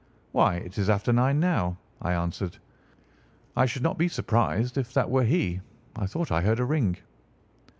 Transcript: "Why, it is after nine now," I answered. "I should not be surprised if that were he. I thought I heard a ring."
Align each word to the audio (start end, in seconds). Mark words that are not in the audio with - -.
"Why, 0.31 0.55
it 0.55 0.79
is 0.79 0.89
after 0.89 1.13
nine 1.13 1.39
now," 1.39 1.77
I 2.01 2.13
answered. 2.13 2.57
"I 3.55 3.67
should 3.67 3.83
not 3.83 3.99
be 3.99 4.07
surprised 4.07 4.75
if 4.79 4.91
that 4.95 5.11
were 5.11 5.25
he. 5.25 5.61
I 5.95 6.07
thought 6.07 6.31
I 6.31 6.41
heard 6.41 6.59
a 6.59 6.65
ring." 6.65 6.97